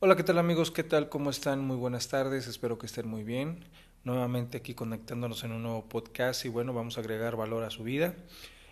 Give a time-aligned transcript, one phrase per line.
[0.00, 0.70] Hola, ¿qué tal amigos?
[0.70, 1.08] ¿Qué tal?
[1.08, 1.58] ¿Cómo están?
[1.58, 3.64] Muy buenas tardes, espero que estén muy bien.
[4.04, 7.82] Nuevamente aquí conectándonos en un nuevo podcast y bueno, vamos a agregar valor a su
[7.82, 8.14] vida.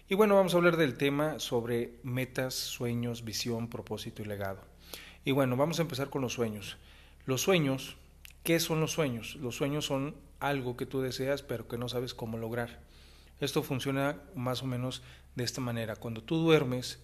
[0.09, 4.61] Y bueno, vamos a hablar del tema sobre metas, sueños, visión, propósito y legado.
[5.25, 6.77] Y bueno, vamos a empezar con los sueños.
[7.25, 7.97] Los sueños,
[8.45, 9.35] ¿qué son los sueños?
[9.35, 12.79] Los sueños son algo que tú deseas pero que no sabes cómo lograr.
[13.41, 15.03] Esto funciona más o menos
[15.35, 15.97] de esta manera.
[15.97, 17.03] Cuando tú duermes,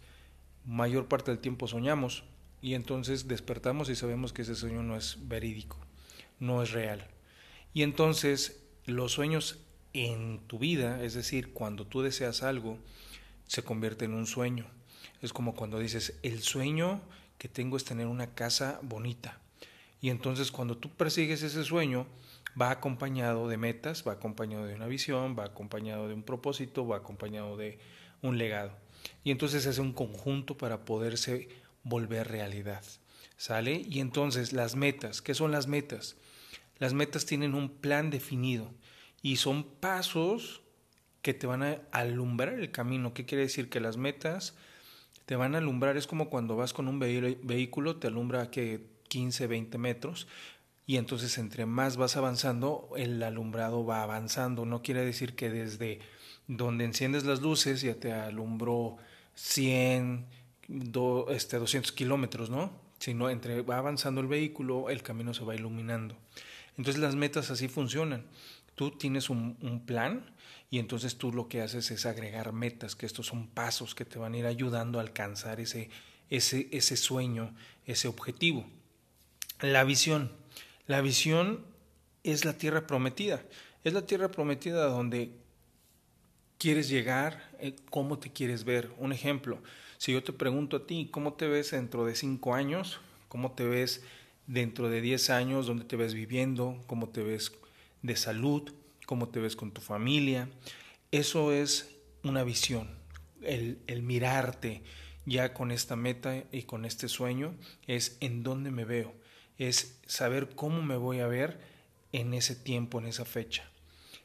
[0.65, 2.23] mayor parte del tiempo soñamos
[2.63, 5.77] y entonces despertamos y sabemos que ese sueño no es verídico,
[6.39, 7.09] no es real.
[7.75, 9.59] Y entonces los sueños
[9.93, 12.79] en tu vida, es decir, cuando tú deseas algo,
[13.49, 14.65] se convierte en un sueño.
[15.21, 17.03] Es como cuando dices, el sueño
[17.37, 19.41] que tengo es tener una casa bonita.
[20.01, 22.07] Y entonces cuando tú persigues ese sueño,
[22.61, 26.99] va acompañado de metas, va acompañado de una visión, va acompañado de un propósito, va
[26.99, 27.79] acompañado de
[28.21, 28.73] un legado.
[29.25, 31.49] Y entonces es un conjunto para poderse
[31.85, 32.85] volver realidad.
[33.37, 33.85] ¿Sale?
[33.89, 36.17] Y entonces las metas, ¿qué son las metas?
[36.79, 38.71] Las metas tienen un plan definido
[39.21, 40.63] y son pasos
[41.23, 43.15] que te van a alumbrar el camino.
[43.15, 43.69] ¿Qué quiere decir?
[43.69, 44.55] Que las metas
[45.27, 49.47] te van a alumbrar, es como cuando vas con un vehículo, te alumbra que 15,
[49.47, 50.27] 20 metros,
[50.85, 54.65] y entonces entre más vas avanzando, el alumbrado va avanzando.
[54.67, 56.01] No quiere decir que desde
[56.49, 58.97] donde enciendes las luces ya te alumbró
[59.35, 60.27] 100,
[61.31, 62.73] este, 200 kilómetros, ¿no?
[62.99, 66.17] Sino entre va avanzando el vehículo, el camino se va iluminando.
[66.77, 68.25] Entonces las metas así funcionan.
[68.75, 70.25] Tú tienes un, un, plan
[70.71, 74.19] y entonces tú lo que haces es agregar metas, que estos son pasos que te
[74.19, 75.91] van a ir ayudando a alcanzar ese,
[76.31, 77.55] ese, ese sueño,
[77.87, 78.67] ese objetivo.
[79.61, 80.33] La visión.
[80.87, 81.65] La visión
[82.25, 83.43] es la tierra prometida.
[83.85, 85.33] Es la tierra prometida donde
[86.59, 88.91] quieres llegar, eh, cómo te quieres ver.
[88.99, 89.63] Un ejemplo,
[90.03, 92.99] si yo te pregunto a ti, ¿cómo te ves dentro de cinco años?
[93.29, 94.03] ¿Cómo te ves
[94.49, 95.69] dentro de diez años?
[95.69, 96.83] ¿Dónde te ves viviendo?
[96.89, 97.53] ¿Cómo te ves
[98.03, 98.75] de salud?
[99.07, 100.49] ¿Cómo te ves con tu familia?
[101.13, 102.89] Eso es una visión,
[103.43, 104.83] el, el mirarte
[105.25, 107.55] ya con esta meta y con este sueño,
[107.87, 109.15] es en dónde me veo,
[109.57, 111.61] es saber cómo me voy a ver
[112.11, 113.71] en ese tiempo, en esa fecha.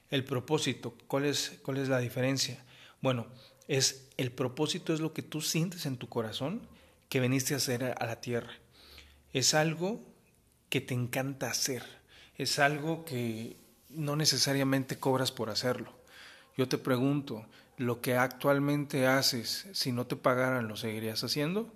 [0.09, 2.65] El propósito, ¿cuál es, cuál es la diferencia?
[2.99, 3.27] Bueno,
[3.67, 6.61] es el propósito es lo que tú sientes en tu corazón
[7.09, 8.53] que veniste a hacer a la tierra.
[9.33, 10.01] Es algo
[10.69, 11.83] que te encanta hacer.
[12.38, 13.57] Es algo que
[13.89, 15.94] no necesariamente cobras por hacerlo.
[16.57, 17.45] Yo te pregunto,
[17.77, 21.72] ¿lo que actualmente haces, si no te pagaran, lo seguirías haciendo?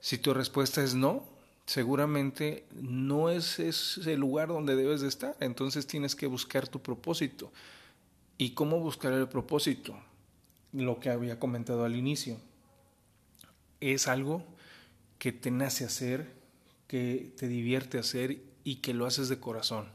[0.00, 1.24] Si tu respuesta es no,
[1.66, 5.36] seguramente no es ese lugar donde debes de estar.
[5.40, 7.52] Entonces tienes que buscar tu propósito.
[8.38, 9.98] ¿Y cómo buscar el propósito?
[10.72, 12.38] Lo que había comentado al inicio.
[13.80, 14.44] Es algo
[15.18, 16.32] que te nace hacer,
[16.86, 19.88] que te divierte hacer y que lo haces de corazón.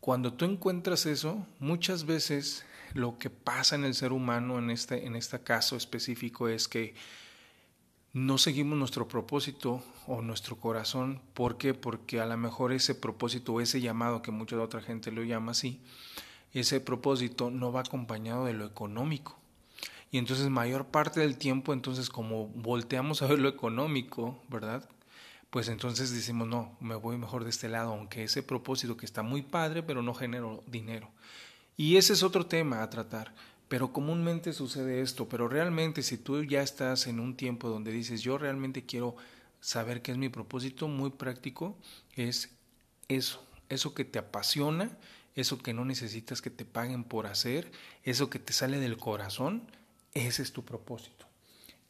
[0.00, 2.64] Cuando tú encuentras eso, muchas veces
[2.94, 6.94] lo que pasa en el ser humano en este, en este caso específico es que
[8.12, 11.22] no seguimos nuestro propósito o nuestro corazón.
[11.32, 11.72] ¿Por qué?
[11.72, 15.52] Porque a lo mejor ese propósito o ese llamado que mucha otra gente lo llama
[15.52, 15.80] así,
[16.52, 19.38] ese propósito no va acompañado de lo económico.
[20.12, 24.88] Y entonces mayor parte del tiempo, entonces como volteamos a ver lo económico, ¿verdad?
[25.48, 29.22] Pues entonces decimos, no, me voy mejor de este lado, aunque ese propósito que está
[29.22, 31.10] muy padre, pero no genero dinero.
[31.78, 33.34] Y ese es otro tema a tratar.
[33.68, 38.20] Pero comúnmente sucede esto, pero realmente si tú ya estás en un tiempo donde dices,
[38.20, 39.16] yo realmente quiero
[39.60, 41.78] saber qué es mi propósito, muy práctico,
[42.16, 42.50] es
[43.08, 44.90] eso, eso que te apasiona,
[45.36, 47.72] eso que no necesitas que te paguen por hacer,
[48.04, 49.62] eso que te sale del corazón,
[50.14, 51.26] ese es tu propósito.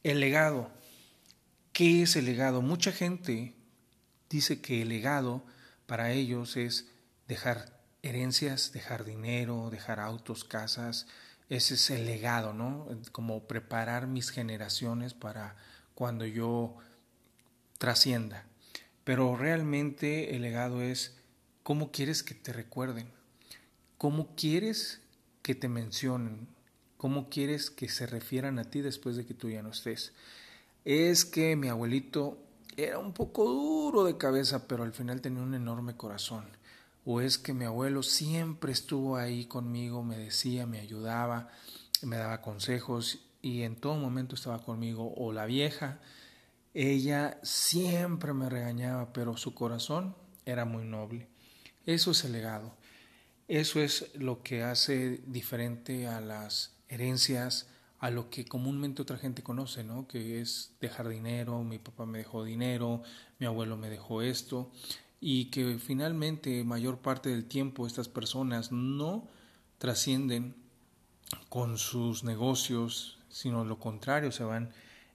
[0.03, 0.71] El legado.
[1.73, 2.61] ¿Qué es el legado?
[2.61, 3.55] Mucha gente
[4.29, 5.45] dice que el legado
[5.87, 6.89] para ellos es
[7.29, 11.07] dejar herencias, dejar dinero, dejar autos, casas.
[11.49, 12.89] Ese es el legado, ¿no?
[13.13, 15.57] Como preparar mis generaciones para
[15.95, 16.77] cuando yo
[17.79, 18.45] trascienda.
[19.05, 21.17] Pero realmente el legado es
[21.63, 23.09] cómo quieres que te recuerden,
[23.99, 25.01] cómo quieres
[25.43, 26.49] que te mencionen,
[27.03, 30.13] ¿Cómo quieres que se refieran a ti después de que tú ya no estés?
[30.85, 32.39] Es que mi abuelito
[32.77, 36.45] era un poco duro de cabeza, pero al final tenía un enorme corazón.
[37.05, 41.51] O es que mi abuelo siempre estuvo ahí conmigo, me decía, me ayudaba,
[42.03, 45.13] me daba consejos y en todo momento estaba conmigo.
[45.17, 45.99] O la vieja,
[46.73, 50.15] ella siempre me regañaba, pero su corazón
[50.47, 51.27] era muy noble.
[51.85, 52.77] Eso es el legado.
[53.49, 57.67] Eso es lo que hace diferente a las herencias,
[57.99, 60.09] a lo que comúnmente otra gente conoce, ¿no?
[60.09, 63.03] Que es dejar dinero, mi papá me dejó dinero,
[63.39, 64.71] mi abuelo me dejó esto,
[65.21, 69.29] y que finalmente mayor parte del tiempo estas personas no
[69.79, 70.57] trascienden
[71.49, 74.71] con sus negocios, sino lo contrario, se van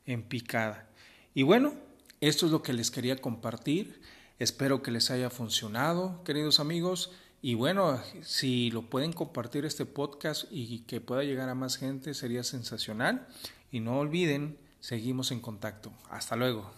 [0.05, 0.87] en picada.
[1.35, 1.73] Y bueno,
[2.21, 4.01] esto es lo que les quería compartir.
[4.39, 7.11] Espero que les haya funcionado, queridos amigos.
[7.41, 12.13] Y bueno, si lo pueden compartir este podcast y que pueda llegar a más gente,
[12.13, 13.27] sería sensacional.
[13.71, 15.91] Y no olviden, seguimos en contacto.
[16.09, 16.71] Hasta luego.